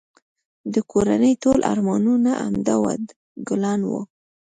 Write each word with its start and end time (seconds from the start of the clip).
د 0.73 0.75
کورنی 0.91 1.33
ټول 1.43 1.59
ارمانونه 1.73 2.31
همدا 2.41 2.75
دوه 2.77 2.93
ګلان 3.47 3.81
وه 3.89 4.01